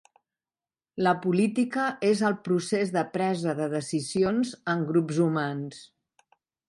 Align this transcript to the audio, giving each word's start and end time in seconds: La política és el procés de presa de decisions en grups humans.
La 1.07 1.11
política 1.25 1.83
és 2.07 2.23
el 2.29 2.37
procés 2.47 2.93
de 2.95 3.03
presa 3.17 3.55
de 3.61 3.67
decisions 3.75 4.55
en 4.75 4.85
grups 4.93 5.21
humans. 5.27 5.85